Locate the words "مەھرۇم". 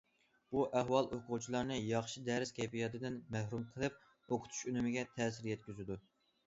3.37-3.69